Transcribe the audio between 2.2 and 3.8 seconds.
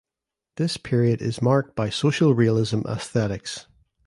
realism aesthetics.